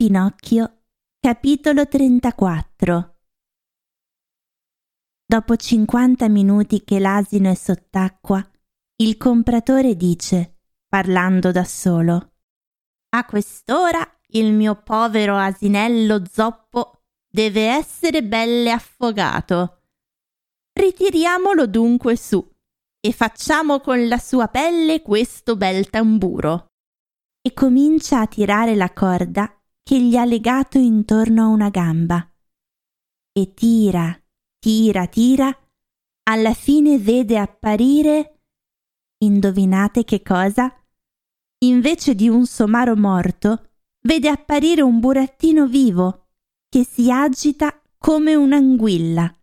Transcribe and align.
Pinocchio, 0.00 0.82
capitolo 1.18 1.88
34 1.88 3.16
Dopo 5.26 5.56
50 5.56 6.28
minuti 6.28 6.84
che 6.84 7.00
l'asino 7.00 7.50
è 7.50 7.56
sott'acqua, 7.56 8.48
il 8.98 9.16
compratore 9.16 9.96
dice, 9.96 10.60
parlando 10.86 11.50
da 11.50 11.64
solo, 11.64 12.34
A 13.08 13.24
quest'ora 13.24 14.08
il 14.28 14.52
mio 14.52 14.80
povero 14.84 15.36
asinello 15.36 16.22
zoppo 16.30 17.02
deve 17.28 17.66
essere 17.66 18.22
belle 18.22 18.70
affogato. 18.70 19.82
Ritiriamolo 20.74 21.66
dunque 21.66 22.14
su 22.14 22.48
e 23.00 23.12
facciamo 23.12 23.80
con 23.80 24.06
la 24.06 24.18
sua 24.18 24.46
pelle 24.46 25.02
questo 25.02 25.56
bel 25.56 25.90
tamburo. 25.90 26.68
E 27.42 27.52
comincia 27.52 28.20
a 28.20 28.28
tirare 28.28 28.76
la 28.76 28.92
corda 28.92 29.57
che 29.88 29.98
gli 29.98 30.16
ha 30.16 30.26
legato 30.26 30.76
intorno 30.76 31.44
a 31.44 31.46
una 31.46 31.70
gamba. 31.70 32.30
E 33.32 33.54
tira, 33.54 34.14
tira, 34.58 35.06
tira, 35.06 35.50
alla 36.24 36.52
fine 36.52 36.98
vede 36.98 37.38
apparire. 37.38 38.40
Indovinate 39.24 40.04
che 40.04 40.20
cosa? 40.20 40.70
Invece 41.64 42.14
di 42.14 42.28
un 42.28 42.44
somaro 42.44 42.96
morto, 42.96 43.70
vede 44.02 44.28
apparire 44.28 44.82
un 44.82 45.00
burattino 45.00 45.66
vivo 45.66 46.26
che 46.68 46.84
si 46.84 47.10
agita 47.10 47.80
come 47.96 48.34
un'anguilla. 48.34 49.34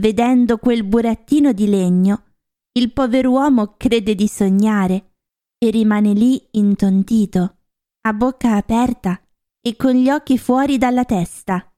Vedendo 0.00 0.56
quel 0.56 0.82
burattino 0.82 1.52
di 1.52 1.68
legno, 1.68 2.36
il 2.72 2.90
pover'uomo 2.90 3.74
crede 3.76 4.14
di 4.14 4.28
sognare 4.28 5.16
e 5.58 5.68
rimane 5.68 6.14
lì 6.14 6.42
intontito, 6.52 7.58
a 8.00 8.14
bocca 8.14 8.56
aperta 8.56 9.21
e 9.64 9.76
con 9.76 9.92
gli 9.94 10.10
occhi 10.10 10.38
fuori 10.38 10.76
dalla 10.76 11.04
testa. 11.04 11.72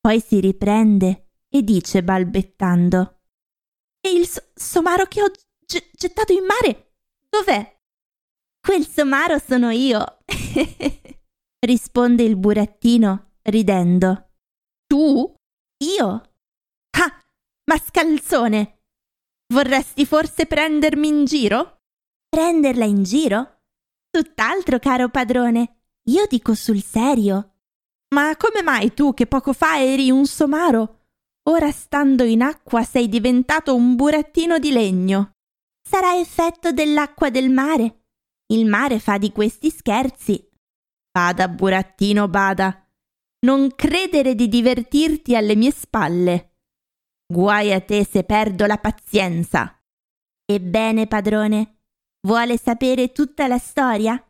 Poi 0.00 0.20
si 0.20 0.40
riprende 0.40 1.30
e 1.48 1.62
dice 1.62 2.02
balbettando: 2.02 3.20
E 4.00 4.10
il 4.10 4.26
so- 4.26 4.50
somaro 4.54 5.06
che 5.06 5.22
ho 5.22 5.30
g- 5.30 5.90
gettato 5.92 6.32
in 6.32 6.44
mare? 6.44 6.94
Dov'è? 7.28 7.74
Quel 8.60 8.86
somaro 8.86 9.38
sono 9.38 9.70
io, 9.70 10.18
risponde 11.66 12.24
il 12.24 12.36
burattino 12.36 13.34
ridendo. 13.42 14.30
Tu? 14.86 15.34
Io? 15.84 16.08
Ah, 16.98 17.24
mascalzone! 17.70 18.82
Vorresti 19.52 20.04
forse 20.04 20.46
prendermi 20.46 21.06
in 21.06 21.24
giro? 21.26 21.82
Prenderla 22.28 22.84
in 22.84 23.04
giro? 23.04 23.60
Tutt'altro, 24.10 24.80
caro 24.80 25.08
padrone. 25.08 25.75
Io 26.08 26.26
dico 26.28 26.54
sul 26.54 26.82
serio. 26.82 27.54
Ma 28.14 28.36
come 28.36 28.62
mai 28.62 28.94
tu, 28.94 29.12
che 29.14 29.26
poco 29.26 29.52
fa 29.52 29.80
eri 29.80 30.10
un 30.10 30.26
somaro, 30.26 31.06
ora 31.48 31.70
stando 31.72 32.22
in 32.22 32.42
acqua 32.42 32.84
sei 32.84 33.08
diventato 33.08 33.74
un 33.74 33.96
burattino 33.96 34.58
di 34.58 34.70
legno? 34.70 35.32
Sarà 35.88 36.16
effetto 36.16 36.72
dell'acqua 36.72 37.30
del 37.30 37.50
mare. 37.50 38.04
Il 38.52 38.66
mare 38.66 39.00
fa 39.00 39.18
di 39.18 39.32
questi 39.32 39.70
scherzi. 39.70 40.48
Bada, 41.10 41.48
burattino, 41.48 42.28
bada. 42.28 42.88
Non 43.44 43.74
credere 43.74 44.34
di 44.34 44.48
divertirti 44.48 45.34
alle 45.34 45.56
mie 45.56 45.72
spalle. 45.72 46.56
Guai 47.26 47.72
a 47.72 47.80
te 47.80 48.04
se 48.04 48.22
perdo 48.22 48.66
la 48.66 48.78
pazienza. 48.78 49.80
Ebbene, 50.44 51.08
padrone, 51.08 51.80
vuole 52.26 52.56
sapere 52.56 53.10
tutta 53.10 53.48
la 53.48 53.58
storia? 53.58 54.20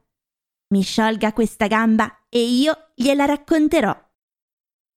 Mi 0.69 0.83
sciolga 0.83 1.33
questa 1.33 1.69
gamba 1.69 2.27
e 2.29 2.43
io 2.43 2.91
gliela 2.97 3.25
racconterò. 3.25 3.97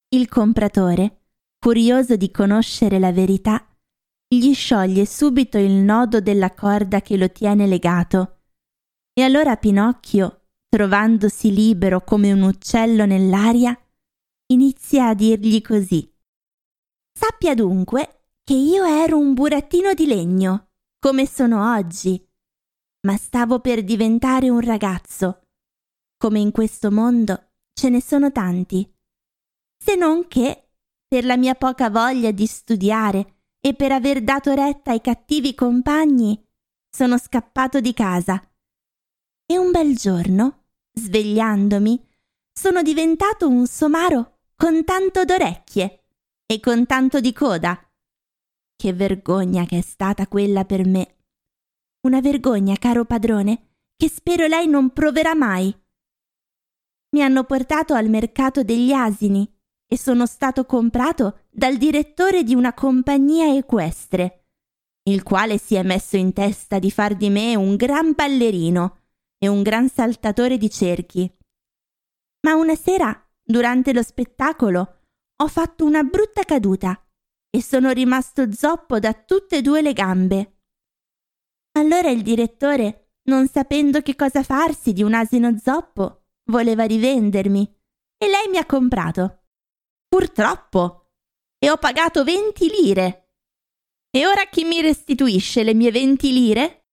Il 0.08 0.28
compratore, 0.28 1.28
curioso 1.60 2.16
di 2.16 2.32
conoscere 2.32 2.98
la 2.98 3.12
verità, 3.12 3.64
gli 4.26 4.52
scioglie 4.52 5.06
subito 5.06 5.58
il 5.58 5.70
nodo 5.70 6.20
della 6.20 6.52
corda 6.54 7.00
che 7.02 7.16
lo 7.16 7.30
tiene 7.30 7.68
legato. 7.68 8.40
E 9.12 9.22
allora 9.22 9.56
Pinocchio, 9.56 10.48
trovandosi 10.68 11.52
libero 11.52 12.02
come 12.02 12.32
un 12.32 12.42
uccello 12.42 13.06
nell'aria, 13.06 13.78
inizia 14.46 15.08
a 15.08 15.14
dirgli 15.14 15.60
così. 15.62 16.12
Sappia 17.16 17.54
dunque 17.54 18.24
che 18.42 18.54
io 18.54 18.84
ero 18.84 19.18
un 19.18 19.34
burattino 19.34 19.94
di 19.94 20.06
legno, 20.06 20.70
come 20.98 21.26
sono 21.26 21.72
oggi, 21.76 22.20
ma 23.06 23.16
stavo 23.16 23.60
per 23.60 23.84
diventare 23.84 24.48
un 24.48 24.60
ragazzo 24.60 25.44
come 26.20 26.38
in 26.38 26.50
questo 26.50 26.90
mondo 26.90 27.52
ce 27.72 27.88
ne 27.88 28.02
sono 28.02 28.30
tanti. 28.30 28.86
Se 29.82 29.94
non 29.94 30.28
che, 30.28 30.68
per 31.08 31.24
la 31.24 31.38
mia 31.38 31.54
poca 31.54 31.88
voglia 31.88 32.30
di 32.30 32.44
studiare 32.44 33.46
e 33.58 33.72
per 33.72 33.90
aver 33.90 34.22
dato 34.22 34.52
retta 34.52 34.90
ai 34.90 35.00
cattivi 35.00 35.54
compagni, 35.54 36.46
sono 36.94 37.16
scappato 37.16 37.80
di 37.80 37.94
casa. 37.94 38.38
E 39.46 39.56
un 39.56 39.70
bel 39.70 39.96
giorno, 39.96 40.66
svegliandomi, 40.92 42.06
sono 42.52 42.82
diventato 42.82 43.48
un 43.48 43.66
somaro 43.66 44.40
con 44.56 44.84
tanto 44.84 45.24
d'orecchie 45.24 46.04
e 46.44 46.60
con 46.60 46.84
tanto 46.84 47.20
di 47.20 47.32
coda. 47.32 47.82
Che 48.76 48.92
vergogna 48.92 49.64
che 49.64 49.78
è 49.78 49.82
stata 49.82 50.26
quella 50.26 50.66
per 50.66 50.86
me. 50.86 51.16
Una 52.02 52.20
vergogna, 52.20 52.76
caro 52.76 53.06
padrone, 53.06 53.76
che 53.96 54.10
spero 54.10 54.46
lei 54.46 54.68
non 54.68 54.90
proverà 54.90 55.34
mai 55.34 55.74
mi 57.10 57.22
hanno 57.22 57.44
portato 57.44 57.94
al 57.94 58.08
mercato 58.08 58.62
degli 58.62 58.92
asini 58.92 59.50
e 59.86 59.98
sono 59.98 60.26
stato 60.26 60.64
comprato 60.64 61.46
dal 61.50 61.76
direttore 61.76 62.44
di 62.44 62.54
una 62.54 62.72
compagnia 62.72 63.56
equestre, 63.56 64.46
il 65.08 65.22
quale 65.22 65.58
si 65.58 65.74
è 65.74 65.82
messo 65.82 66.16
in 66.16 66.32
testa 66.32 66.78
di 66.78 66.90
far 66.90 67.16
di 67.16 67.28
me 67.28 67.56
un 67.56 67.74
gran 67.74 68.12
ballerino 68.12 68.98
e 69.38 69.48
un 69.48 69.62
gran 69.62 69.88
saltatore 69.88 70.56
di 70.58 70.70
cerchi. 70.70 71.28
Ma 72.42 72.54
una 72.54 72.76
sera, 72.76 73.28
durante 73.42 73.92
lo 73.92 74.02
spettacolo, 74.02 74.98
ho 75.36 75.48
fatto 75.48 75.84
una 75.84 76.02
brutta 76.04 76.44
caduta 76.44 77.02
e 77.50 77.62
sono 77.62 77.90
rimasto 77.90 78.52
zoppo 78.52 79.00
da 79.00 79.12
tutte 79.12 79.56
e 79.56 79.62
due 79.62 79.82
le 79.82 79.92
gambe. 79.92 80.60
Allora 81.72 82.10
il 82.10 82.22
direttore, 82.22 83.14
non 83.24 83.48
sapendo 83.48 84.00
che 84.02 84.14
cosa 84.14 84.42
farsi 84.44 84.92
di 84.92 85.02
un 85.02 85.14
asino 85.14 85.56
zoppo, 85.58 86.19
voleva 86.50 86.84
rivendermi 86.84 87.62
e 88.18 88.28
lei 88.28 88.48
mi 88.48 88.58
ha 88.58 88.66
comprato. 88.66 89.44
Purtroppo. 90.06 91.12
E 91.58 91.70
ho 91.70 91.76
pagato 91.78 92.24
20 92.24 92.68
lire. 92.68 93.30
E 94.10 94.26
ora 94.26 94.46
chi 94.46 94.64
mi 94.64 94.80
restituisce 94.80 95.62
le 95.62 95.72
mie 95.72 95.90
20 95.90 96.32
lire? 96.32 96.88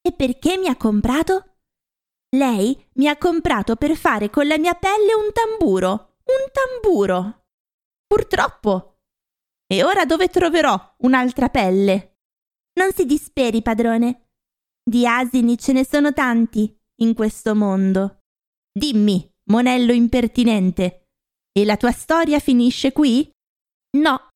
E 0.00 0.12
perché 0.12 0.56
mi 0.56 0.68
ha 0.68 0.76
comprato? 0.76 1.58
Lei 2.36 2.88
mi 2.94 3.08
ha 3.08 3.16
comprato 3.16 3.76
per 3.76 3.96
fare 3.96 4.30
con 4.30 4.46
la 4.46 4.58
mia 4.58 4.74
pelle 4.74 5.14
un 5.14 5.30
tamburo. 5.32 6.16
Un 6.24 6.50
tamburo. 6.52 7.46
Purtroppo. 8.06 9.00
E 9.66 9.84
ora 9.84 10.04
dove 10.04 10.28
troverò 10.28 10.94
un'altra 10.98 11.48
pelle? 11.48 12.18
Non 12.78 12.92
si 12.92 13.04
disperi, 13.04 13.62
padrone. 13.62 14.30
Di 14.82 15.06
asini 15.06 15.58
ce 15.58 15.72
ne 15.72 15.84
sono 15.84 16.12
tanti 16.12 16.72
in 17.00 17.14
questo 17.14 17.54
mondo. 17.54 18.25
Dimmi, 18.76 19.26
monello 19.44 19.94
impertinente, 19.94 21.06
e 21.50 21.64
la 21.64 21.78
tua 21.78 21.92
storia 21.92 22.38
finisce 22.38 22.92
qui? 22.92 23.26
No, 23.96 24.28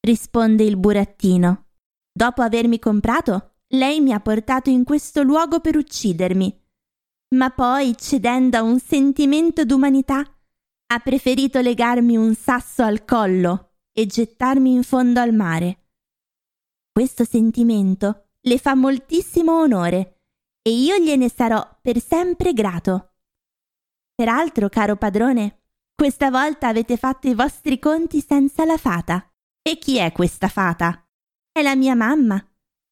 risponde 0.00 0.64
il 0.64 0.76
burattino. 0.76 1.68
Dopo 2.12 2.42
avermi 2.42 2.78
comprato, 2.78 3.54
lei 3.68 4.02
mi 4.02 4.12
ha 4.12 4.20
portato 4.20 4.68
in 4.68 4.84
questo 4.84 5.22
luogo 5.22 5.60
per 5.60 5.78
uccidermi. 5.78 6.62
Ma 7.36 7.48
poi, 7.48 7.96
cedendo 7.96 8.58
a 8.58 8.62
un 8.62 8.78
sentimento 8.80 9.64
d'umanità, 9.64 10.20
ha 10.88 10.98
preferito 10.98 11.62
legarmi 11.62 12.18
un 12.18 12.34
sasso 12.34 12.82
al 12.82 13.06
collo 13.06 13.76
e 13.92 14.04
gettarmi 14.04 14.72
in 14.72 14.82
fondo 14.82 15.20
al 15.20 15.32
mare. 15.32 15.86
Questo 16.92 17.24
sentimento 17.24 18.28
le 18.42 18.58
fa 18.58 18.74
moltissimo 18.74 19.58
onore 19.58 20.20
e 20.60 20.70
io 20.70 20.98
gliene 20.98 21.30
sarò 21.30 21.66
per 21.80 21.98
sempre 21.98 22.52
grato. 22.52 23.12
Peraltro, 24.16 24.70
caro 24.70 24.96
padrone, 24.96 25.60
questa 25.94 26.30
volta 26.30 26.68
avete 26.68 26.96
fatto 26.96 27.28
i 27.28 27.34
vostri 27.34 27.78
conti 27.78 28.22
senza 28.22 28.64
la 28.64 28.78
fata. 28.78 29.30
E 29.60 29.76
chi 29.76 29.98
è 29.98 30.10
questa 30.10 30.48
fata? 30.48 31.06
È 31.52 31.60
la 31.60 31.76
mia 31.76 31.94
mamma, 31.94 32.42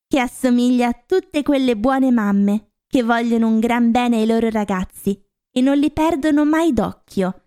che 0.06 0.20
assomiglia 0.20 0.88
a 0.88 1.02
tutte 1.06 1.42
quelle 1.42 1.78
buone 1.78 2.10
mamme 2.10 2.72
che 2.86 3.02
vogliono 3.02 3.48
un 3.48 3.58
gran 3.58 3.90
bene 3.90 4.18
ai 4.18 4.26
loro 4.26 4.50
ragazzi 4.50 5.18
e 5.50 5.62
non 5.62 5.78
li 5.78 5.90
perdono 5.90 6.44
mai 6.44 6.74
d'occhio 6.74 7.46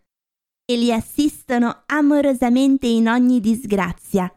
e 0.65 0.75
li 0.75 0.91
assistono 0.91 1.83
amorosamente 1.85 2.87
in 2.87 3.07
ogni 3.07 3.39
disgrazia, 3.39 4.33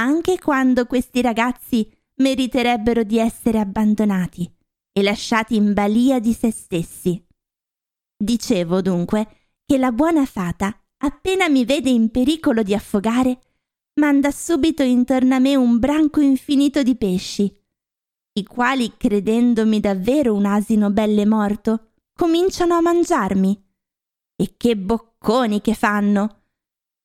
anche 0.00 0.38
quando 0.38 0.86
questi 0.86 1.20
ragazzi 1.20 1.88
meriterebbero 2.16 3.02
di 3.02 3.18
essere 3.18 3.58
abbandonati 3.58 4.50
e 4.92 5.02
lasciati 5.02 5.56
in 5.56 5.74
balia 5.74 6.18
di 6.20 6.32
se 6.32 6.50
stessi. 6.50 7.22
Dicevo 8.22 8.82
dunque 8.82 9.26
che 9.66 9.78
la 9.78 9.90
buona 9.90 10.24
fata, 10.26 10.72
appena 10.98 11.48
mi 11.48 11.64
vede 11.64 11.90
in 11.90 12.12
pericolo 12.12 12.62
di 12.62 12.72
affogare, 12.72 13.40
manda 13.98 14.30
subito 14.30 14.84
intorno 14.84 15.34
a 15.34 15.40
me 15.40 15.56
un 15.56 15.80
branco 15.80 16.20
infinito 16.20 16.84
di 16.84 16.94
pesci, 16.94 17.52
i 18.34 18.44
quali, 18.44 18.96
credendomi 18.96 19.80
davvero 19.80 20.34
un 20.34 20.46
asino 20.46 20.90
belle 20.90 21.26
morto, 21.26 21.94
cominciano 22.16 22.74
a 22.74 22.80
mangiarmi. 22.80 23.60
E 24.36 24.54
che 24.56 24.76
bocconi 24.76 25.60
che 25.60 25.74
fanno! 25.74 26.44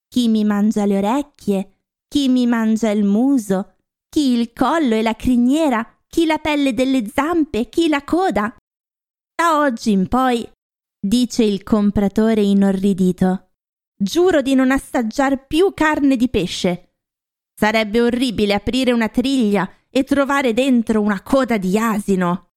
Chi 0.08 0.28
mi 0.28 0.44
mangia 0.44 0.86
le 0.86 0.98
orecchie, 0.98 1.80
chi 2.08 2.30
mi 2.30 2.46
mangia 2.46 2.92
il 2.92 3.04
muso, 3.04 3.78
chi 4.08 4.38
il 4.38 4.54
collo 4.54 4.94
e 4.94 5.02
la 5.02 5.16
criniera, 5.16 6.00
chi 6.08 6.28
la 6.28 6.38
pelle 6.38 6.76
delle 6.76 7.08
zampe, 7.10 7.70
chi 7.70 7.88
la 7.88 8.04
coda. 8.04 8.56
Da 9.36 9.60
oggi 9.60 9.92
in 9.92 10.08
poi, 10.08 10.48
dice 11.00 11.44
il 11.44 11.64
compratore 11.64 12.42
inorridito, 12.42 13.52
giuro 13.96 14.42
di 14.42 14.56
non 14.56 14.72
assaggiar 14.72 15.46
più 15.48 15.74
carne 15.74 16.16
di 16.16 16.30
pesce. 16.30 16.96
Sarebbe 17.54 18.02
orribile 18.02 18.54
aprire 18.54 18.92
una 18.92 19.10
triglia 19.10 19.70
e 19.90 20.04
trovare 20.04 20.54
dentro 20.54 21.02
una 21.02 21.22
coda 21.22 21.58
di 21.58 21.78
asino. 21.78 22.52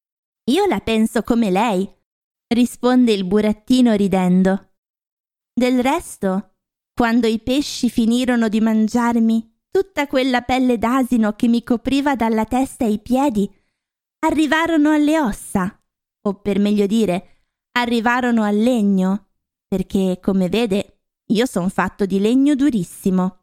Io 0.50 0.66
la 0.66 0.81
penso 0.81 1.22
come 1.22 1.50
lei, 1.50 1.88
risponde 2.48 3.12
il 3.12 3.25
burattino 3.25 3.94
ridendo. 3.94 4.72
Del 5.52 5.82
resto, 5.82 6.56
quando 6.92 7.26
i 7.26 7.38
pesci 7.38 7.88
finirono 7.88 8.48
di 8.48 8.60
mangiarmi 8.60 9.48
tutta 9.70 10.06
quella 10.06 10.42
pelle 10.42 10.78
d'asino 10.78 11.34
che 11.34 11.48
mi 11.48 11.62
copriva 11.62 12.16
dalla 12.16 12.44
testa 12.44 12.84
ai 12.84 12.98
piedi, 12.98 13.48
arrivarono 14.20 14.90
alle 14.90 15.20
ossa, 15.20 15.81
o 16.22 16.34
per 16.40 16.58
meglio 16.58 16.87
dire, 16.87 17.39
arrivarono 17.72 18.43
al 18.43 18.56
legno, 18.56 19.28
perché, 19.67 20.19
come 20.20 20.49
vede, 20.49 21.02
io 21.31 21.46
son 21.46 21.70
fatto 21.70 22.06
di 22.06 22.19
legno 22.20 22.55
durissimo. 22.55 23.43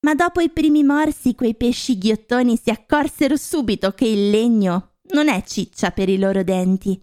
Ma 0.00 0.14
dopo 0.14 0.40
i 0.40 0.50
primi 0.50 0.82
morsi 0.82 1.34
quei 1.34 1.54
pesci 1.54 1.98
ghiottoni 1.98 2.56
si 2.56 2.70
accorsero 2.70 3.36
subito 3.36 3.92
che 3.92 4.06
il 4.06 4.30
legno 4.30 4.96
non 5.12 5.28
è 5.28 5.42
ciccia 5.42 5.90
per 5.90 6.08
i 6.08 6.18
loro 6.18 6.42
denti, 6.42 7.02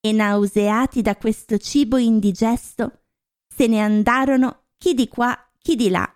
e 0.00 0.12
nauseati 0.12 1.00
da 1.00 1.16
questo 1.16 1.58
cibo 1.58 1.96
indigesto, 1.96 3.04
se 3.46 3.66
ne 3.66 3.80
andarono 3.80 4.64
chi 4.76 4.94
di 4.94 5.08
qua, 5.08 5.36
chi 5.58 5.76
di 5.76 5.88
là, 5.90 6.12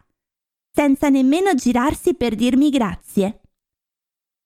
senza 0.73 1.09
nemmeno 1.09 1.55
girarsi 1.55 2.15
per 2.15 2.35
dirmi 2.35 2.71
grazie. 2.71 3.41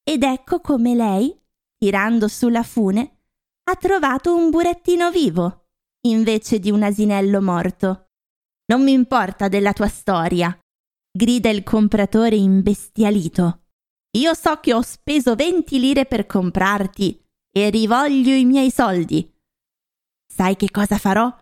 Ed 0.02 0.22
ecco 0.22 0.60
come 0.60 0.94
lei, 0.94 1.34
tirando 1.78 2.28
sulla 2.28 2.62
fune, 2.62 3.19
ha 3.70 3.76
trovato 3.76 4.34
un 4.34 4.50
burattino 4.50 5.12
vivo, 5.12 5.68
invece 6.08 6.58
di 6.58 6.72
un 6.72 6.82
asinello 6.82 7.40
morto. 7.40 8.08
Non 8.66 8.82
mi 8.82 8.90
importa 8.90 9.46
della 9.46 9.72
tua 9.72 9.86
storia, 9.86 10.58
grida 11.10 11.50
il 11.50 11.62
compratore 11.62 12.34
imbestialito. 12.34 13.66
Io 14.18 14.34
so 14.34 14.58
che 14.58 14.74
ho 14.74 14.82
speso 14.82 15.36
venti 15.36 15.78
lire 15.78 16.04
per 16.04 16.26
comprarti 16.26 17.24
e 17.52 17.70
rivoglio 17.70 18.34
i 18.34 18.44
miei 18.44 18.72
soldi. 18.72 19.32
Sai 20.26 20.56
che 20.56 20.70
cosa 20.72 20.98
farò? 20.98 21.32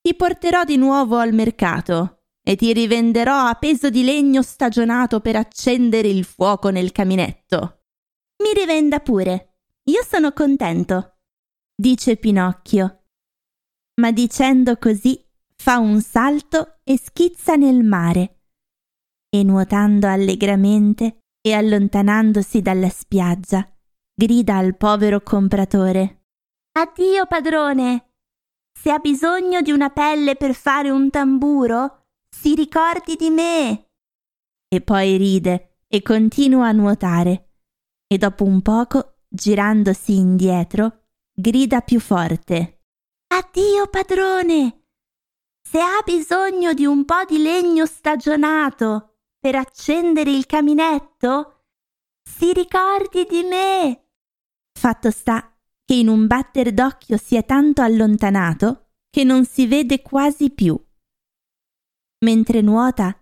Ti 0.00 0.14
porterò 0.14 0.64
di 0.64 0.76
nuovo 0.76 1.18
al 1.18 1.32
mercato 1.32 2.24
e 2.42 2.56
ti 2.56 2.72
rivenderò 2.72 3.46
a 3.46 3.54
peso 3.54 3.90
di 3.90 4.02
legno 4.02 4.42
stagionato 4.42 5.20
per 5.20 5.36
accendere 5.36 6.08
il 6.08 6.24
fuoco 6.24 6.70
nel 6.70 6.90
caminetto. 6.90 7.84
Mi 8.42 8.52
rivenda 8.52 8.98
pure. 8.98 9.60
Io 9.84 10.02
sono 10.02 10.32
contento, 10.32 11.13
dice 11.74 12.16
Pinocchio. 12.16 13.02
Ma 14.00 14.12
dicendo 14.12 14.76
così 14.76 15.20
fa 15.56 15.78
un 15.78 16.00
salto 16.00 16.78
e 16.84 16.98
schizza 16.98 17.56
nel 17.56 17.82
mare. 17.82 18.42
E 19.28 19.42
nuotando 19.42 20.06
allegramente 20.06 21.22
e 21.40 21.52
allontanandosi 21.52 22.62
dalla 22.62 22.88
spiaggia, 22.88 23.68
grida 24.14 24.56
al 24.56 24.76
povero 24.76 25.20
compratore. 25.22 26.26
Addio, 26.72 27.26
padrone. 27.26 28.12
Se 28.76 28.90
ha 28.90 28.98
bisogno 28.98 29.60
di 29.60 29.70
una 29.70 29.90
pelle 29.90 30.36
per 30.36 30.54
fare 30.54 30.90
un 30.90 31.10
tamburo, 31.10 32.06
si 32.28 32.54
ricordi 32.54 33.16
di 33.16 33.30
me. 33.30 33.90
E 34.68 34.80
poi 34.80 35.16
ride 35.16 35.78
e 35.86 36.02
continua 36.02 36.68
a 36.68 36.72
nuotare. 36.72 37.50
E 38.06 38.18
dopo 38.18 38.44
un 38.44 38.60
poco, 38.62 39.18
girandosi 39.28 40.16
indietro, 40.16 41.03
grida 41.34 41.80
più 41.80 41.98
forte. 41.98 42.82
Addio, 43.28 43.88
padrone. 43.88 44.84
Se 45.60 45.80
ha 45.80 46.00
bisogno 46.04 46.72
di 46.72 46.86
un 46.86 47.04
po' 47.04 47.24
di 47.26 47.38
legno 47.38 47.84
stagionato 47.84 49.16
per 49.40 49.56
accendere 49.56 50.30
il 50.30 50.46
caminetto, 50.46 51.64
si 52.22 52.52
ricordi 52.52 53.26
di 53.28 53.42
me. 53.42 54.08
Fatto 54.78 55.10
sta 55.10 55.52
che 55.84 55.94
in 55.94 56.08
un 56.08 56.26
batter 56.26 56.72
d'occhio 56.72 57.16
si 57.16 57.36
è 57.36 57.44
tanto 57.44 57.82
allontanato 57.82 58.92
che 59.10 59.24
non 59.24 59.44
si 59.44 59.66
vede 59.66 60.00
quasi 60.00 60.50
più. 60.50 60.80
Mentre 62.24 62.60
nuota, 62.60 63.16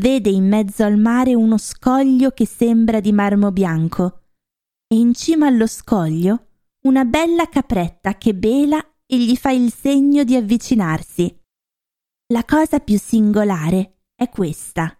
vede 0.00 0.30
in 0.30 0.46
mezzo 0.46 0.84
al 0.84 0.98
mare 0.98 1.34
uno 1.34 1.56
scoglio 1.58 2.30
che 2.30 2.46
sembra 2.46 3.00
di 3.00 3.12
marmo 3.12 3.50
bianco 3.50 4.20
e 4.86 4.96
in 4.96 5.14
cima 5.14 5.46
allo 5.46 5.66
scoglio 5.66 6.53
una 6.86 7.06
bella 7.06 7.48
capretta 7.48 8.18
che 8.18 8.34
bela 8.34 8.78
e 9.06 9.18
gli 9.18 9.36
fa 9.36 9.50
il 9.50 9.72
segno 9.72 10.22
di 10.22 10.36
avvicinarsi. 10.36 11.34
La 12.32 12.44
cosa 12.44 12.78
più 12.80 12.98
singolare 12.98 14.00
è 14.14 14.28
questa, 14.28 14.94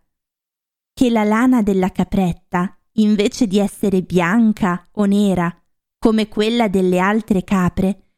che 0.95 1.11
la 1.11 1.25
lana 1.25 1.63
della 1.63 1.91
capretta, 1.91 2.79
invece 2.93 3.47
di 3.47 3.59
essere 3.59 4.03
bianca 4.03 4.89
o 4.93 5.05
nera, 5.05 5.55
come 5.99 6.29
quella 6.29 6.69
delle 6.69 6.99
altre 6.99 7.45
capre, 7.45 8.13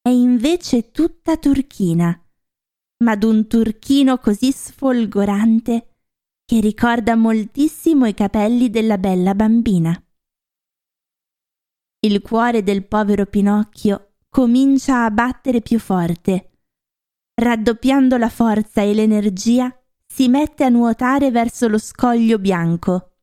è 0.00 0.10
invece 0.10 0.92
tutta 0.92 1.36
turchina, 1.38 2.24
ma 3.04 3.16
d'un 3.16 3.48
turchino 3.48 4.18
così 4.18 4.52
sfolgorante 4.52 5.96
che 6.44 6.60
ricorda 6.60 7.16
moltissimo 7.16 8.06
i 8.06 8.14
capelli 8.14 8.70
della 8.70 8.96
bella 8.96 9.34
bambina. 9.34 10.00
Il 12.00 12.22
cuore 12.22 12.62
del 12.62 12.86
povero 12.86 13.26
Pinocchio 13.26 14.12
comincia 14.28 15.04
a 15.04 15.10
battere 15.10 15.60
più 15.60 15.80
forte. 15.80 16.50
Raddoppiando 17.34 18.16
la 18.16 18.28
forza 18.28 18.82
e 18.82 18.94
l'energia, 18.94 19.76
si 20.06 20.28
mette 20.28 20.62
a 20.62 20.68
nuotare 20.68 21.32
verso 21.32 21.66
lo 21.66 21.78
scoglio 21.78 22.38
bianco. 22.38 23.14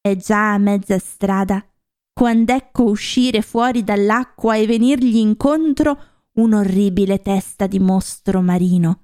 È 0.00 0.16
già 0.16 0.54
a 0.54 0.58
mezza 0.58 0.98
strada 0.98 1.64
quand'ecco 2.12 2.84
uscire 2.84 3.40
fuori 3.40 3.84
dall'acqua 3.84 4.56
e 4.56 4.66
venirgli 4.66 5.16
incontro 5.16 5.98
un'orribile 6.32 7.20
testa 7.22 7.68
di 7.68 7.78
mostro 7.78 8.40
marino, 8.42 9.02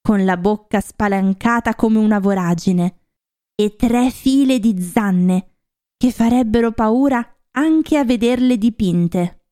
con 0.00 0.24
la 0.24 0.36
bocca 0.36 0.80
spalancata 0.80 1.76
come 1.76 1.98
una 1.98 2.18
voragine, 2.18 3.02
e 3.54 3.76
tre 3.76 4.10
file 4.10 4.58
di 4.58 4.80
zanne 4.82 5.58
che 5.96 6.10
farebbero 6.10 6.72
paura 6.72 7.33
anche 7.56 7.96
a 7.96 8.04
vederle 8.04 8.58
dipinte. 8.58 9.46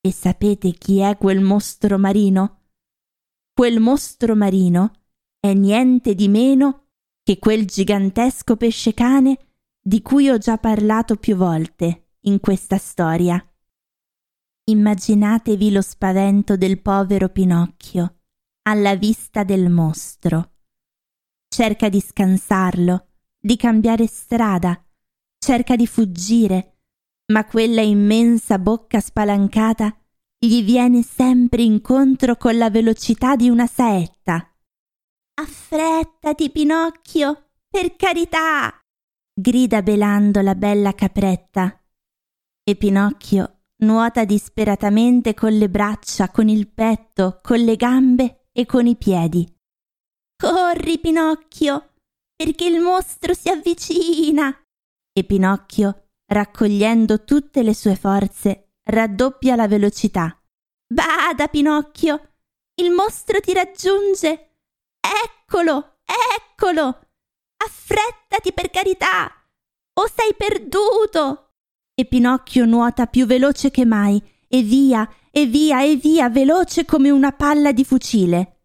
E 0.00 0.12
sapete 0.12 0.72
chi 0.72 0.98
è 0.98 1.16
quel 1.16 1.40
mostro 1.40 1.98
marino? 1.98 2.62
Quel 3.52 3.80
mostro 3.80 4.34
marino 4.34 4.92
è 5.38 5.52
niente 5.54 6.14
di 6.14 6.28
meno 6.28 6.88
che 7.22 7.38
quel 7.38 7.66
gigantesco 7.66 8.56
pesce 8.56 8.92
cane 8.92 9.38
di 9.80 10.02
cui 10.02 10.28
ho 10.28 10.38
già 10.38 10.58
parlato 10.58 11.16
più 11.16 11.36
volte 11.36 12.12
in 12.22 12.40
questa 12.40 12.78
storia. 12.78 13.42
Immaginatevi 14.64 15.70
lo 15.70 15.82
spavento 15.82 16.56
del 16.56 16.80
povero 16.80 17.28
Pinocchio 17.28 18.20
alla 18.62 18.96
vista 18.96 19.44
del 19.44 19.70
mostro. 19.70 20.52
Cerca 21.48 21.90
di 21.90 22.00
scansarlo, 22.00 23.08
di 23.38 23.56
cambiare 23.56 24.06
strada, 24.06 24.83
cerca 25.44 25.76
di 25.76 25.86
fuggire, 25.86 26.78
ma 27.32 27.44
quella 27.44 27.82
immensa 27.82 28.58
bocca 28.58 28.98
spalancata 28.98 29.94
gli 30.38 30.64
viene 30.64 31.02
sempre 31.02 31.62
incontro 31.62 32.36
con 32.36 32.56
la 32.56 32.70
velocità 32.70 33.36
di 33.36 33.50
una 33.50 33.66
saetta. 33.66 34.56
Affrettati, 35.34 36.50
Pinocchio, 36.50 37.50
per 37.68 37.94
carità! 37.96 38.80
grida 39.36 39.82
belando 39.82 40.40
la 40.40 40.54
bella 40.54 40.94
capretta. 40.94 41.78
E 42.62 42.76
Pinocchio 42.76 43.64
nuota 43.82 44.24
disperatamente 44.24 45.34
con 45.34 45.52
le 45.52 45.68
braccia, 45.68 46.30
con 46.30 46.48
il 46.48 46.68
petto, 46.68 47.40
con 47.42 47.58
le 47.58 47.76
gambe 47.76 48.46
e 48.52 48.64
con 48.64 48.86
i 48.86 48.96
piedi. 48.96 49.46
Corri, 50.36 50.98
Pinocchio, 50.98 51.90
perché 52.34 52.64
il 52.64 52.80
mostro 52.80 53.34
si 53.34 53.50
avvicina. 53.50 54.63
E 55.16 55.22
Pinocchio, 55.22 56.08
raccogliendo 56.26 57.22
tutte 57.22 57.62
le 57.62 57.72
sue 57.72 57.94
forze, 57.94 58.72
raddoppia 58.82 59.54
la 59.54 59.68
velocità. 59.68 60.36
Bada, 60.92 61.46
Pinocchio, 61.46 62.32
il 62.80 62.90
mostro 62.90 63.38
ti 63.38 63.52
raggiunge! 63.52 64.56
Eccolo! 64.98 65.98
Eccolo! 66.04 67.06
Affrettati 67.64 68.52
per 68.52 68.70
carità! 68.70 69.30
O 70.00 70.10
sei 70.12 70.34
perduto! 70.36 71.52
E 71.94 72.06
Pinocchio 72.06 72.64
nuota 72.64 73.06
più 73.06 73.24
veloce 73.24 73.70
che 73.70 73.84
mai, 73.84 74.20
e 74.48 74.62
via, 74.62 75.08
e 75.30 75.46
via, 75.46 75.84
e 75.84 75.94
via, 75.94 76.28
veloce 76.28 76.84
come 76.84 77.10
una 77.10 77.30
palla 77.30 77.70
di 77.70 77.84
fucile. 77.84 78.62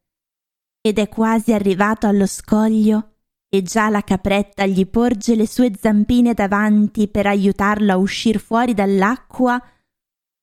Ed 0.82 0.98
è 0.98 1.08
quasi 1.10 1.54
arrivato 1.54 2.08
allo 2.08 2.26
scoglio, 2.26 3.19
e 3.50 3.64
già 3.64 3.90
la 3.90 4.02
capretta 4.02 4.66
gli 4.68 4.88
porge 4.88 5.36
le 5.36 5.48
sue 5.48 5.72
zampine 5.76 6.36
davanti 6.36 7.08
per 7.08 7.26
aiutarlo 7.26 7.92
a 7.92 7.98
uscir 7.98 8.40
fuori 8.40 8.74
dall'acqua, 8.76 9.62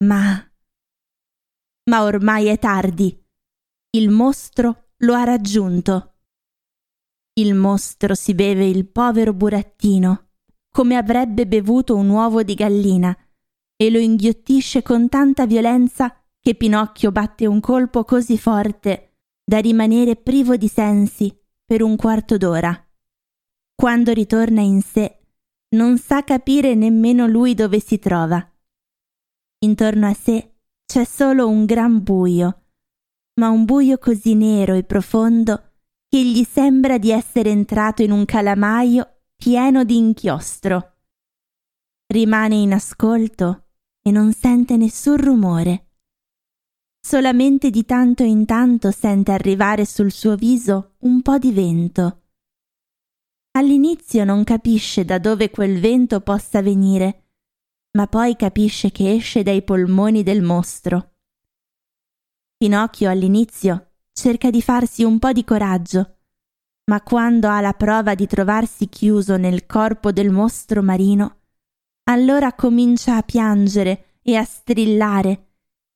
ma... 0.05 0.51
Ma 1.89 2.03
ormai 2.03 2.47
è 2.47 2.59
tardi. 2.59 3.17
Il 3.91 4.11
mostro 4.11 4.89
lo 4.99 5.15
ha 5.15 5.23
raggiunto. 5.23 6.15
Il 7.35 7.55
mostro 7.55 8.17
si 8.17 8.35
beve 8.35 8.67
il 8.67 8.89
povero 8.89 9.33
burattino, 9.33 10.31
come 10.71 10.97
avrebbe 10.97 11.47
bevuto 11.47 11.95
un 11.95 12.09
uovo 12.09 12.43
di 12.43 12.55
gallina, 12.55 13.17
e 13.77 13.91
lo 13.91 13.99
inghiottisce 13.99 14.83
con 14.83 15.09
tanta 15.09 15.47
violenza 15.47 16.13
che 16.41 16.55
Pinocchio 16.55 17.13
batte 17.13 17.47
un 17.47 17.61
colpo 17.61 18.05
così 18.05 18.37
forte 18.37 19.19
da 19.45 19.59
rimanere 19.59 20.17
privo 20.17 20.57
di 20.57 20.67
sensi 20.67 21.33
per 21.65 21.83
un 21.83 21.95
quarto 21.97 22.37
d'ora. 22.37 22.86
Quando 23.79 24.13
ritorna 24.13 24.63
in 24.63 24.81
sé, 24.81 25.19
non 25.77 25.99
sa 25.99 26.25
capire 26.25 26.75
nemmeno 26.75 27.27
lui 27.27 27.53
dove 27.53 27.79
si 27.79 27.99
trova. 27.99 28.43
Intorno 29.59 30.09
a 30.09 30.15
sé 30.15 30.55
c'è 30.87 31.05
solo 31.05 31.47
un 31.47 31.67
gran 31.67 32.03
buio, 32.03 32.63
ma 33.35 33.51
un 33.51 33.67
buio 33.67 33.99
così 33.99 34.35
nero 34.35 34.73
e 34.73 34.83
profondo 34.83 35.73
che 36.09 36.25
gli 36.25 36.43
sembra 36.43 36.97
di 36.97 37.11
essere 37.11 37.51
entrato 37.51 38.03
in 38.03 38.13
un 38.13 38.25
calamaio 38.25 39.25
pieno 39.37 39.85
di 39.85 39.99
inchiostro. 39.99 40.95
Rimane 42.07 42.55
in 42.55 42.73
ascolto 42.73 43.67
e 44.01 44.11
non 44.11 44.33
sente 44.33 44.79
nessun 44.79 45.19
rumore. 45.19 45.91
Solamente 47.07 47.69
di 47.69 47.85
tanto 47.85 48.23
in 48.23 48.47
tanto 48.47 48.91
sente 48.91 49.33
arrivare 49.33 49.85
sul 49.85 50.11
suo 50.11 50.35
viso 50.35 50.95
un 51.01 51.21
po' 51.21 51.37
di 51.37 51.53
vento. 51.53 52.23
All'inizio 53.57 54.25
non 54.25 54.45
capisce 54.45 55.07
da 55.07 55.19
dove 55.19 55.49
quel 55.49 55.81
vento 55.81 56.21
possa 56.21 56.61
venire, 56.61 57.31
ma 57.93 58.07
poi 58.07 58.37
capisce 58.37 58.91
che 58.91 59.15
esce 59.15 59.43
dai 59.43 59.63
polmoni 59.63 60.23
del 60.23 60.43
mostro. 60.43 61.15
Pinocchio 62.55 63.09
all'inizio 63.09 63.93
cerca 64.13 64.51
di 64.51 64.61
farsi 64.61 65.05
un 65.05 65.19
po' 65.19 65.33
di 65.33 65.43
coraggio, 65.43 66.19
ma 66.91 67.01
quando 67.01 67.49
ha 67.49 67.63
la 67.63 67.73
prova 67.73 68.15
di 68.15 68.27
trovarsi 68.27 68.91
chiuso 68.91 69.39
nel 69.39 69.65
corpo 69.65 70.13
del 70.13 70.31
mostro 70.31 70.83
marino, 70.83 71.39
allora 72.11 72.53
comincia 72.53 73.17
a 73.17 73.23
piangere 73.23 74.19
e 74.21 74.37
a 74.37 74.45
strillare 74.45 75.47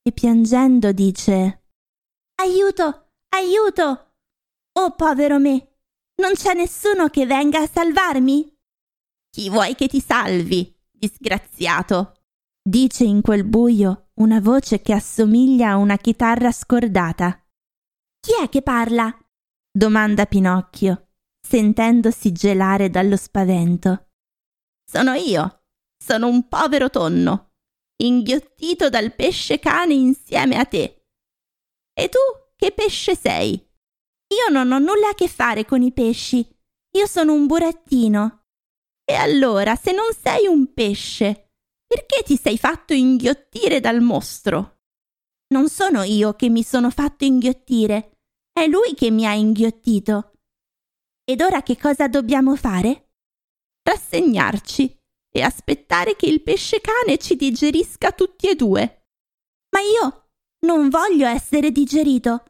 e 0.03 0.13
piangendo 0.13 0.93
dice 0.93 1.65
Aiuto, 2.37 3.09
aiuto! 3.29 4.13
Oh 4.73 4.95
povero 4.97 5.39
me, 5.39 5.70
non 6.21 6.35
c'è 6.35 6.55
nessuno 6.55 7.09
che 7.09 7.27
venga 7.27 7.61
a 7.61 7.67
salvarmi? 7.67 8.57
Chi 9.31 9.49
vuoi 9.49 9.75
che 9.75 9.89
ti 9.89 10.01
salvi, 10.01 10.73
disgraziato? 10.91 12.15
dice 12.63 13.05
in 13.05 13.23
quel 13.23 13.45
buio 13.45 14.11
una 14.21 14.39
voce 14.39 14.83
che 14.83 14.93
assomiglia 14.93 15.71
a 15.71 15.77
una 15.77 15.97
chitarra 15.97 16.53
scordata. 16.53 17.43
Chi 18.21 18.33
è 18.41 18.49
che 18.49 18.63
parla? 18.63 19.13
domanda 19.73 20.27
Pinocchio, 20.27 21.09
sentendosi 21.41 22.33
gelare 22.33 22.91
dallo 22.91 23.17
spavento. 23.17 24.11
Sono 24.85 25.15
io. 25.15 25.63
Sono 26.03 26.29
un 26.29 26.49
povero 26.49 26.89
tonno, 26.89 27.53
inghiottito 28.03 28.89
dal 28.89 29.15
pesce 29.15 29.59
cane 29.59 29.95
insieme 29.95 30.57
a 30.57 30.65
te. 30.65 31.05
E 31.93 32.09
tu 32.09 32.19
che 32.57 32.73
pesce 32.73 33.15
sei? 33.15 33.70
Io 34.33 34.53
non 34.53 34.71
ho 34.71 34.79
nulla 34.79 35.09
a 35.11 35.15
che 35.15 35.29
fare 35.29 35.65
con 35.65 35.83
i 35.83 35.93
pesci. 35.93 36.47
Io 36.97 37.07
sono 37.07 37.33
un 37.33 37.47
burattino. 37.47 38.45
E 39.05 39.15
allora, 39.15 39.75
se 39.75 39.93
non 39.93 40.13
sei 40.13 40.47
un 40.47 40.73
pesce, 40.73 41.51
perché 41.85 42.23
ti 42.23 42.37
sei 42.37 42.57
fatto 42.57 42.93
inghiottire 42.93 43.81
dal 43.81 44.01
mostro? 44.01 44.83
Non 45.53 45.69
sono 45.69 46.03
io 46.03 46.35
che 46.35 46.49
mi 46.49 46.63
sono 46.63 46.91
fatto 46.91 47.25
inghiottire, 47.25 48.19
è 48.53 48.69
lui 48.69 48.95
che 48.95 49.11
mi 49.11 49.27
ha 49.27 49.33
inghiottito. 49.33 50.35
Ed 51.25 51.41
ora 51.41 51.63
che 51.63 51.77
cosa 51.77 52.07
dobbiamo 52.07 52.55
fare? 52.55 53.11
Rassegnarci 53.83 54.97
e 55.33 55.43
aspettare 55.43 56.15
che 56.15 56.27
il 56.27 56.43
pesce 56.43 56.81
cane 56.81 57.19
ci 57.19 57.35
digerisca 57.35 58.13
tutti 58.13 58.49
e 58.49 58.55
due. 58.55 59.07
Ma 59.75 59.81
io 59.81 60.31
non 60.67 60.89
voglio 60.89 61.27
essere 61.27 61.73
digerito, 61.73 62.45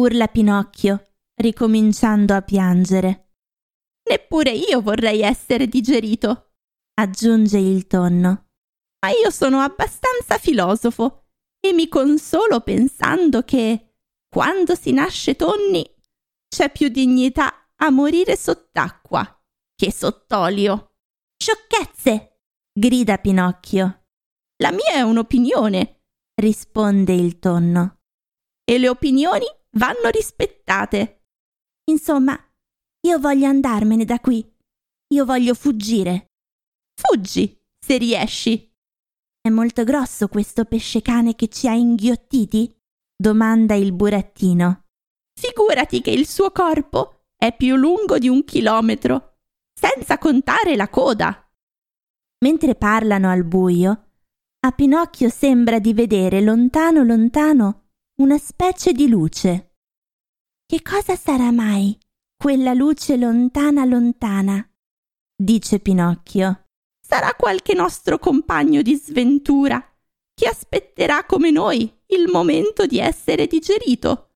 urla 0.00 0.28
Pinocchio, 0.28 1.11
ricominciando 1.36 2.34
a 2.34 2.42
piangere. 2.42 3.34
Neppure 4.08 4.50
io 4.50 4.80
vorrei 4.80 5.20
essere 5.20 5.66
digerito, 5.66 6.54
aggiunge 6.94 7.58
il 7.58 7.86
tonno. 7.86 8.50
Ma 9.00 9.10
io 9.10 9.30
sono 9.30 9.60
abbastanza 9.60 10.38
filosofo 10.38 11.26
e 11.60 11.72
mi 11.72 11.88
consolo 11.88 12.60
pensando 12.60 13.42
che 13.42 13.94
quando 14.28 14.74
si 14.74 14.92
nasce 14.92 15.36
tonni 15.36 15.84
c'è 16.48 16.70
più 16.70 16.88
dignità 16.88 17.70
a 17.76 17.90
morire 17.90 18.36
sott'acqua 18.36 19.40
che 19.74 19.92
sott'olio. 19.92 20.94
Sciocchezze! 21.36 22.40
grida 22.72 23.18
Pinocchio. 23.18 24.06
La 24.62 24.70
mia 24.70 24.92
è 24.92 25.00
un'opinione, 25.00 26.04
risponde 26.40 27.12
il 27.12 27.38
tonno. 27.38 28.02
E 28.64 28.78
le 28.78 28.88
opinioni 28.88 29.46
vanno 29.72 30.08
rispettate. 30.10 31.21
Insomma, 31.90 32.38
io 33.06 33.18
voglio 33.18 33.46
andarmene 33.46 34.04
da 34.04 34.20
qui. 34.20 34.48
Io 35.14 35.24
voglio 35.24 35.54
fuggire. 35.54 36.32
Fuggi, 36.94 37.58
se 37.78 37.98
riesci. 37.98 38.70
È 39.40 39.48
molto 39.48 39.82
grosso 39.84 40.28
questo 40.28 40.64
pesce 40.64 41.02
cane 41.02 41.34
che 41.34 41.48
ci 41.48 41.66
ha 41.66 41.72
inghiottiti? 41.72 42.74
domanda 43.16 43.74
il 43.74 43.92
burattino. 43.92 44.86
Figurati 45.38 46.00
che 46.00 46.10
il 46.10 46.26
suo 46.26 46.50
corpo 46.50 47.26
è 47.36 47.54
più 47.54 47.76
lungo 47.76 48.18
di 48.18 48.28
un 48.28 48.44
chilometro, 48.44 49.38
senza 49.72 50.18
contare 50.18 50.76
la 50.76 50.88
coda. 50.88 51.48
Mentre 52.44 52.74
parlano 52.74 53.30
al 53.30 53.44
buio, 53.44 54.10
a 54.60 54.72
Pinocchio 54.72 55.28
sembra 55.28 55.78
di 55.78 55.92
vedere 55.92 56.40
lontano 56.40 57.02
lontano 57.02 57.90
una 58.20 58.38
specie 58.38 58.92
di 58.92 59.08
luce. 59.08 59.71
Che 60.72 60.80
cosa 60.80 61.16
sarà 61.16 61.52
mai 61.52 61.94
quella 62.34 62.72
luce 62.72 63.18
lontana 63.18 63.84
lontana? 63.84 64.66
dice 65.36 65.80
Pinocchio. 65.80 66.68
Sarà 66.98 67.34
qualche 67.34 67.74
nostro 67.74 68.18
compagno 68.18 68.80
di 68.80 68.94
sventura 68.94 69.86
che 70.34 70.48
aspetterà 70.48 71.26
come 71.26 71.50
noi 71.50 71.94
il 72.06 72.30
momento 72.32 72.86
di 72.86 72.98
essere 72.98 73.46
digerito. 73.46 74.30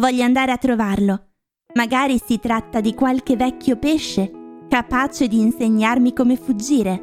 Voglio 0.00 0.22
andare 0.22 0.52
a 0.52 0.56
trovarlo. 0.56 1.32
Magari 1.74 2.18
si 2.24 2.38
tratta 2.38 2.80
di 2.80 2.94
qualche 2.94 3.36
vecchio 3.36 3.76
pesce 3.76 4.64
capace 4.70 5.28
di 5.28 5.40
insegnarmi 5.40 6.14
come 6.14 6.36
fuggire. 6.36 7.02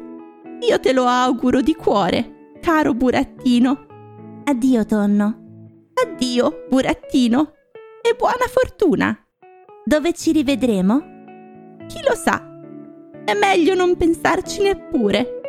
Io 0.68 0.80
te 0.80 0.92
lo 0.92 1.06
auguro 1.06 1.60
di 1.60 1.76
cuore, 1.76 2.58
caro 2.60 2.92
burattino. 2.92 3.86
Addio, 4.46 4.84
tonno. 4.84 5.90
Addio, 5.94 6.66
burattino. 6.68 7.52
E 8.02 8.14
buona 8.16 8.46
fortuna. 8.48 9.14
Dove 9.84 10.14
ci 10.14 10.32
rivedremo? 10.32 10.98
Chi 11.86 12.00
lo 12.02 12.14
sa? 12.14 12.42
È 13.24 13.34
meglio 13.34 13.74
non 13.74 13.96
pensarci 13.96 14.62
neppure. 14.62 15.40